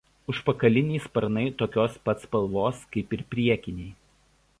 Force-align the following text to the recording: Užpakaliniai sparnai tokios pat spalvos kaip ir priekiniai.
Užpakaliniai 0.31 1.01
sparnai 1.03 1.43
tokios 1.59 1.99
pat 2.09 2.25
spalvos 2.25 2.81
kaip 2.97 3.15
ir 3.19 3.23
priekiniai. 3.35 3.93